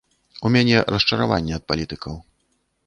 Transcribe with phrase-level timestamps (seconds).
[0.47, 2.15] У мяне расчараванне ад палітыкаў.